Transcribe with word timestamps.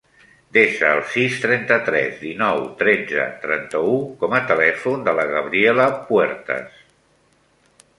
Desa 0.55 0.87
el 0.93 1.01
sis, 1.15 1.35
trenta-tres, 1.43 2.15
dinou, 2.23 2.63
tretze, 2.81 3.29
trenta-u 3.45 3.95
com 4.25 4.37
a 4.39 4.43
telèfon 4.55 5.09
de 5.11 5.19
la 5.21 5.31
Gabriela 5.37 5.91
Puertas. 6.13 6.79